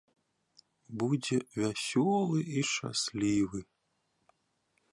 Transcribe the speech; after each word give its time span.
Будзь 1.01 1.29
вясёлы 1.59 2.39
і 2.57 2.63
шчаслівы! 2.71 3.59